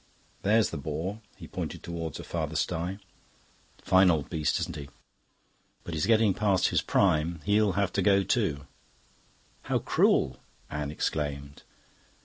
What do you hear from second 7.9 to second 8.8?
to go too."